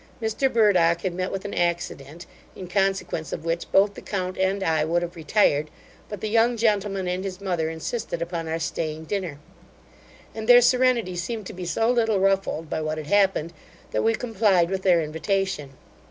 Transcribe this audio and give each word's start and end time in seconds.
Mr 0.19 0.51
Burdock 0.51 1.01
had 1.01 1.13
met 1.13 1.31
with 1.31 1.45
an 1.45 1.53
accident, 1.53 2.25
in 2.55 2.67
consequence 2.67 3.31
of 3.31 3.45
which 3.45 3.71
both 3.71 3.93
the 3.93 4.01
count 4.01 4.35
and 4.35 4.63
I 4.63 4.83
would 4.83 5.03
have 5.03 5.15
retired 5.15 5.69
but 6.09 6.21
the 6.21 6.27
young 6.29 6.57
gentleman 6.57 7.07
and 7.07 7.23
his 7.23 7.39
mother 7.39 7.69
insisted 7.69 8.19
upon 8.19 8.47
our 8.47 8.57
staying 8.57 9.03
dinner; 9.03 9.37
and 10.33 10.49
their 10.49 10.61
serenity 10.61 11.15
seemed 11.15 11.45
to 11.45 11.53
be 11.53 11.65
so 11.65 11.87
little 11.91 12.19
ruffled 12.19 12.67
by 12.67 12.81
what 12.81 12.97
had 12.97 13.05
happened, 13.05 13.53
that 13.91 14.01
we 14.01 14.15
complied 14.15 14.71
with 14.71 14.81
their 14.81 15.01
invitation. 15.03 15.73